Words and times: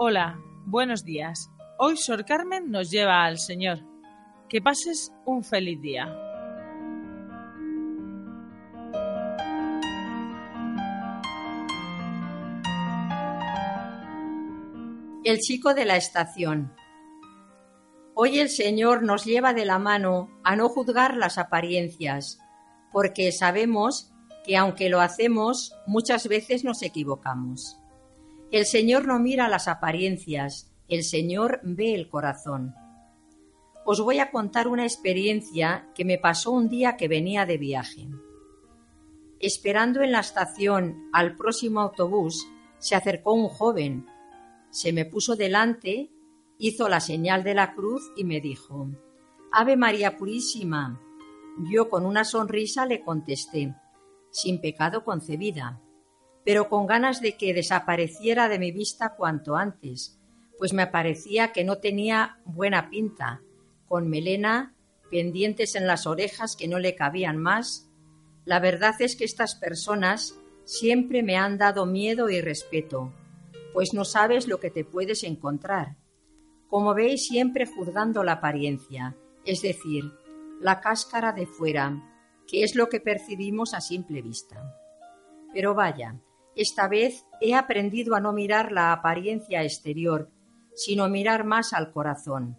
Hola, 0.00 0.40
buenos 0.64 1.04
días. 1.04 1.50
Hoy 1.76 1.96
Sor 1.96 2.24
Carmen 2.24 2.70
nos 2.70 2.88
lleva 2.88 3.24
al 3.24 3.36
Señor. 3.36 3.80
Que 4.48 4.62
pases 4.62 5.12
un 5.26 5.42
feliz 5.42 5.80
día. 5.82 6.06
El 15.24 15.38
chico 15.40 15.74
de 15.74 15.84
la 15.84 15.96
estación. 15.96 16.72
Hoy 18.14 18.38
el 18.38 18.50
Señor 18.50 19.02
nos 19.02 19.24
lleva 19.24 19.52
de 19.52 19.64
la 19.64 19.80
mano 19.80 20.30
a 20.44 20.54
no 20.54 20.68
juzgar 20.68 21.16
las 21.16 21.38
apariencias, 21.38 22.38
porque 22.92 23.32
sabemos 23.32 24.12
que 24.46 24.56
aunque 24.56 24.90
lo 24.90 25.00
hacemos, 25.00 25.74
muchas 25.88 26.28
veces 26.28 26.62
nos 26.62 26.82
equivocamos. 26.82 27.80
El 28.50 28.64
Señor 28.64 29.06
no 29.06 29.18
mira 29.18 29.46
las 29.46 29.68
apariencias, 29.68 30.72
el 30.88 31.04
Señor 31.04 31.60
ve 31.64 31.94
el 31.94 32.08
corazón. 32.08 32.74
Os 33.84 34.00
voy 34.00 34.20
a 34.20 34.30
contar 34.30 34.68
una 34.68 34.84
experiencia 34.84 35.90
que 35.94 36.06
me 36.06 36.16
pasó 36.16 36.52
un 36.52 36.70
día 36.70 36.96
que 36.96 37.08
venía 37.08 37.44
de 37.44 37.58
viaje. 37.58 38.08
Esperando 39.38 40.00
en 40.00 40.12
la 40.12 40.20
estación 40.20 41.10
al 41.12 41.36
próximo 41.36 41.80
autobús, 41.80 42.48
se 42.78 42.94
acercó 42.94 43.34
un 43.34 43.48
joven, 43.48 44.06
se 44.70 44.94
me 44.94 45.04
puso 45.04 45.36
delante, 45.36 46.10
hizo 46.58 46.88
la 46.88 47.00
señal 47.00 47.44
de 47.44 47.52
la 47.52 47.74
cruz 47.74 48.10
y 48.16 48.24
me 48.24 48.40
dijo, 48.40 48.88
Ave 49.52 49.76
María 49.76 50.16
Purísima. 50.16 50.98
Yo 51.70 51.90
con 51.90 52.06
una 52.06 52.24
sonrisa 52.24 52.86
le 52.86 53.02
contesté, 53.02 53.74
sin 54.30 54.58
pecado 54.58 55.04
concebida 55.04 55.82
pero 56.48 56.70
con 56.70 56.86
ganas 56.86 57.20
de 57.20 57.36
que 57.36 57.52
desapareciera 57.52 58.48
de 58.48 58.58
mi 58.58 58.72
vista 58.72 59.16
cuanto 59.16 59.56
antes, 59.56 60.18
pues 60.56 60.72
me 60.72 60.86
parecía 60.86 61.52
que 61.52 61.62
no 61.62 61.76
tenía 61.76 62.38
buena 62.46 62.88
pinta, 62.88 63.42
con 63.86 64.08
melena, 64.08 64.74
pendientes 65.10 65.74
en 65.74 65.86
las 65.86 66.06
orejas 66.06 66.56
que 66.56 66.66
no 66.66 66.78
le 66.78 66.94
cabían 66.94 67.36
más. 67.36 67.90
La 68.46 68.60
verdad 68.60 68.94
es 69.00 69.14
que 69.14 69.26
estas 69.26 69.56
personas 69.56 70.40
siempre 70.64 71.22
me 71.22 71.36
han 71.36 71.58
dado 71.58 71.84
miedo 71.84 72.30
y 72.30 72.40
respeto, 72.40 73.12
pues 73.74 73.92
no 73.92 74.06
sabes 74.06 74.48
lo 74.48 74.58
que 74.58 74.70
te 74.70 74.86
puedes 74.86 75.24
encontrar. 75.24 75.98
Como 76.70 76.94
veis, 76.94 77.26
siempre 77.26 77.66
juzgando 77.66 78.24
la 78.24 78.32
apariencia, 78.32 79.14
es 79.44 79.60
decir, 79.60 80.14
la 80.62 80.80
cáscara 80.80 81.34
de 81.34 81.44
fuera, 81.46 82.02
que 82.46 82.62
es 82.62 82.74
lo 82.74 82.88
que 82.88 83.00
percibimos 83.00 83.74
a 83.74 83.82
simple 83.82 84.22
vista. 84.22 84.74
Pero 85.52 85.74
vaya, 85.74 86.18
esta 86.58 86.88
vez 86.88 87.24
he 87.40 87.54
aprendido 87.54 88.16
a 88.16 88.20
no 88.20 88.32
mirar 88.32 88.72
la 88.72 88.92
apariencia 88.92 89.62
exterior, 89.62 90.28
sino 90.74 91.08
mirar 91.08 91.44
más 91.44 91.72
al 91.72 91.92
corazón. 91.92 92.58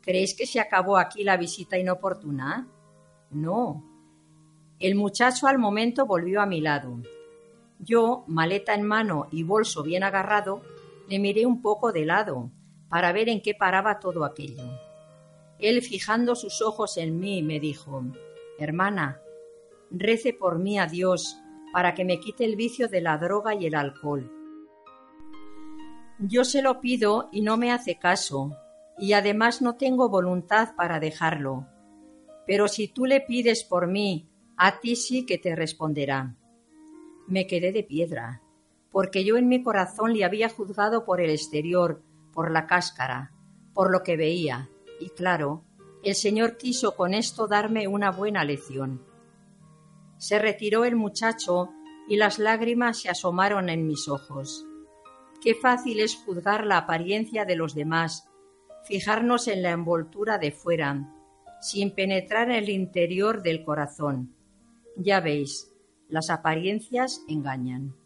¿Creéis 0.00 0.36
que 0.36 0.46
se 0.46 0.60
acabó 0.60 0.96
aquí 0.96 1.24
la 1.24 1.36
visita 1.36 1.76
inoportuna? 1.78 2.68
No. 3.32 3.84
El 4.78 4.94
muchacho 4.94 5.48
al 5.48 5.58
momento 5.58 6.06
volvió 6.06 6.40
a 6.40 6.46
mi 6.46 6.60
lado. 6.60 7.02
Yo, 7.80 8.22
maleta 8.28 8.72
en 8.74 8.84
mano 8.84 9.26
y 9.32 9.42
bolso 9.42 9.82
bien 9.82 10.04
agarrado, 10.04 10.62
le 11.08 11.18
miré 11.18 11.46
un 11.46 11.60
poco 11.62 11.90
de 11.90 12.06
lado 12.06 12.52
para 12.88 13.10
ver 13.10 13.28
en 13.28 13.42
qué 13.42 13.52
paraba 13.52 13.98
todo 13.98 14.24
aquello. 14.24 14.62
Él, 15.58 15.82
fijando 15.82 16.36
sus 16.36 16.62
ojos 16.62 16.98
en 16.98 17.18
mí, 17.18 17.42
me 17.42 17.58
dijo 17.58 18.04
Hermana, 18.60 19.20
rece 19.90 20.32
por 20.32 20.60
mí 20.60 20.78
a 20.78 20.86
Dios 20.86 21.36
para 21.72 21.94
que 21.94 22.04
me 22.04 22.20
quite 22.20 22.44
el 22.44 22.56
vicio 22.56 22.88
de 22.88 23.00
la 23.00 23.18
droga 23.18 23.54
y 23.54 23.66
el 23.66 23.74
alcohol. 23.74 24.30
Yo 26.18 26.44
se 26.44 26.62
lo 26.62 26.80
pido 26.80 27.28
y 27.32 27.40
no 27.40 27.56
me 27.56 27.72
hace 27.72 27.98
caso, 27.98 28.56
y 28.98 29.14
además 29.14 29.62
no 29.62 29.76
tengo 29.76 30.08
voluntad 30.08 30.74
para 30.76 31.00
dejarlo. 31.00 31.66
Pero 32.46 32.68
si 32.68 32.88
tú 32.88 33.06
le 33.06 33.20
pides 33.20 33.64
por 33.64 33.86
mí, 33.86 34.28
a 34.56 34.80
ti 34.80 34.96
sí 34.96 35.24
que 35.24 35.38
te 35.38 35.56
responderá. 35.56 36.36
Me 37.26 37.46
quedé 37.46 37.72
de 37.72 37.82
piedra, 37.82 38.42
porque 38.90 39.24
yo 39.24 39.36
en 39.38 39.48
mi 39.48 39.62
corazón 39.62 40.12
le 40.12 40.24
había 40.24 40.48
juzgado 40.48 41.04
por 41.04 41.20
el 41.20 41.30
exterior, 41.30 42.02
por 42.32 42.50
la 42.50 42.66
cáscara, 42.66 43.32
por 43.72 43.90
lo 43.90 44.02
que 44.02 44.16
veía, 44.16 44.68
y 45.00 45.08
claro, 45.10 45.64
el 46.02 46.14
Señor 46.14 46.56
quiso 46.56 46.96
con 46.96 47.14
esto 47.14 47.46
darme 47.46 47.88
una 47.88 48.10
buena 48.10 48.44
lección. 48.44 49.02
Se 50.20 50.38
retiró 50.38 50.84
el 50.84 50.96
muchacho 50.96 51.70
y 52.06 52.16
las 52.16 52.38
lágrimas 52.38 52.98
se 52.98 53.08
asomaron 53.08 53.70
en 53.70 53.86
mis 53.86 54.06
ojos. 54.06 54.66
Qué 55.40 55.54
fácil 55.54 55.98
es 56.00 56.14
juzgar 56.14 56.66
la 56.66 56.76
apariencia 56.76 57.46
de 57.46 57.56
los 57.56 57.74
demás, 57.74 58.28
fijarnos 58.84 59.48
en 59.48 59.62
la 59.62 59.70
envoltura 59.70 60.36
de 60.36 60.52
fuera, 60.52 61.10
sin 61.62 61.94
penetrar 61.94 62.50
en 62.50 62.56
el 62.56 62.68
interior 62.68 63.42
del 63.42 63.64
corazón. 63.64 64.36
Ya 64.94 65.20
veis, 65.20 65.72
las 66.06 66.28
apariencias 66.28 67.22
engañan. 67.26 67.96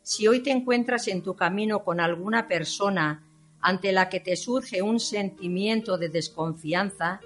Si 0.00 0.26
hoy 0.26 0.42
te 0.42 0.50
encuentras 0.50 1.08
en 1.08 1.22
tu 1.22 1.36
camino 1.36 1.84
con 1.84 2.00
alguna 2.00 2.48
persona 2.48 3.22
ante 3.60 3.92
la 3.92 4.08
que 4.08 4.20
te 4.20 4.34
surge 4.34 4.80
un 4.80 4.98
sentimiento 4.98 5.98
de 5.98 6.08
desconfianza, 6.08 7.20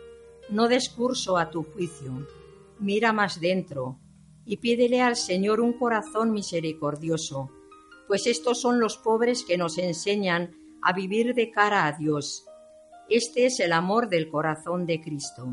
no 0.49 0.67
des 0.67 0.89
curso 0.89 1.39
a 1.39 1.51
tu 1.51 1.63
juicio 1.63 2.27
mira 2.81 3.13
más 3.13 3.41
dentro 3.41 3.99
y 4.45 4.57
pídele 4.57 5.01
al 5.01 5.17
Señor 5.17 5.61
un 5.61 5.75
corazón 5.75 6.33
misericordioso, 6.33 7.51
pues 8.09 8.27
estos 8.27 8.61
son 8.61 8.81
los 8.81 8.97
pobres 8.97 9.45
que 9.45 9.57
nos 9.57 9.79
enseñan 9.79 10.57
a 10.83 10.93
vivir 10.93 11.35
de 11.35 11.51
cara 11.51 11.87
a 11.87 11.93
Dios. 11.93 12.45
Este 13.09 13.47
es 13.47 13.61
el 13.61 13.73
amor 13.73 14.09
del 14.09 14.29
corazón 14.29 14.87
de 14.87 15.01
Cristo. 15.01 15.47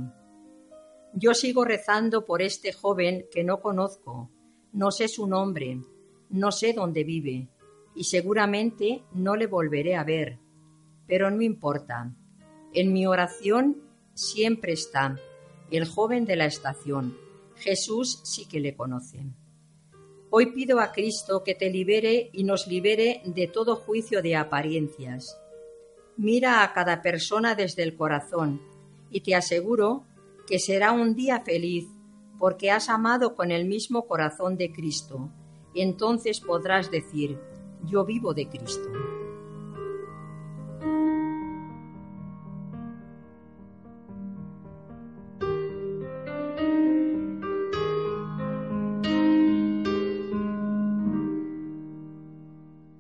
Yo 1.14 1.34
sigo 1.34 1.66
rezando 1.66 2.26
por 2.26 2.42
este 2.42 2.72
joven 2.72 3.26
que 3.32 3.44
no 3.44 3.60
conozco, 3.60 4.32
no 4.74 4.92
sé 4.92 5.08
su 5.08 5.28
nombre, 5.28 5.80
no 6.30 6.52
sé 6.52 6.74
dónde 6.74 7.04
vive, 7.04 7.50
y 7.96 8.06
seguramente 8.06 9.04
no 9.14 9.36
le 9.36 9.48
volveré 9.48 9.96
a 9.96 10.04
ver. 10.04 10.40
Pero 11.08 11.32
no 11.32 11.42
importa. 11.42 12.14
En 12.74 12.94
mi 12.94 13.08
oración 13.08 13.82
siempre 14.14 14.74
está 14.74 15.18
el 15.72 15.86
joven 15.86 16.26
de 16.26 16.36
la 16.36 16.46
estación. 16.46 17.18
Jesús 17.56 18.22
sí 18.24 18.46
que 18.46 18.60
le 18.60 18.76
conoce. 18.76 19.20
Hoy 20.30 20.48
pido 20.48 20.80
a 20.80 20.92
Cristo 20.92 21.44
que 21.44 21.56
te 21.56 21.70
libere 21.70 22.30
y 22.34 22.44
nos 22.44 22.68
libere 22.68 23.22
de 23.26 23.48
todo 23.48 23.78
juicio 23.78 24.22
de 24.22 24.36
apariencias. 24.36 25.38
Mira 26.18 26.64
a 26.64 26.74
cada 26.74 27.02
persona 27.02 27.56
desde 27.56 27.84
el 27.84 27.96
corazón 27.96 28.62
y 29.10 29.22
te 29.22 29.36
aseguro 29.36 30.04
que 30.48 30.60
será 30.60 30.92
un 30.92 31.16
día 31.16 31.42
feliz 31.42 31.88
porque 32.40 32.72
has 32.72 32.90
amado 32.90 33.36
con 33.36 33.52
el 33.52 33.66
mismo 33.66 34.06
corazón 34.06 34.58
de 34.58 34.72
Cristo. 34.72 35.30
Entonces 35.74 36.40
podrás 36.40 36.92
decir, 36.92 37.38
yo 37.86 38.06
vivo 38.06 38.34
de 38.34 38.48
Cristo. 38.48 38.90